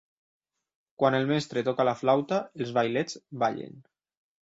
[1.03, 3.83] Quan el mestre toca la flauta, els vailets ballen.